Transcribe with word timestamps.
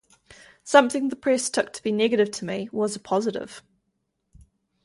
Something 0.63 1.09
the 1.09 1.15
press 1.15 1.51
took 1.51 1.71
to 1.73 1.83
be 1.83 1.91
negative 1.91 2.31
to 2.31 2.43
me 2.45 2.69
was 2.71 2.95
a 2.95 2.99
positive... 2.99 3.61